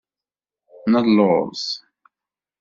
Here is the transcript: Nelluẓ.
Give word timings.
Nelluẓ. 0.91 1.61